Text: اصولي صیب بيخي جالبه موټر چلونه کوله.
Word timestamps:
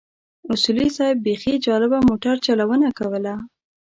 اصولي 0.53 0.87
صیب 0.97 1.17
بيخي 1.25 1.53
جالبه 1.65 1.99
موټر 2.09 2.35
چلونه 2.45 2.87
کوله. 2.99 3.33